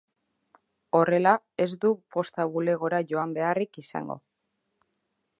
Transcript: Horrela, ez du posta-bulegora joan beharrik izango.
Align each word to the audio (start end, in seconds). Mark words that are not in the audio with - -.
Horrela, 0.99 1.33
ez 1.65 1.67
du 1.83 1.91
posta-bulegora 2.15 3.01
joan 3.11 3.35
beharrik 3.39 3.77
izango. 3.83 4.17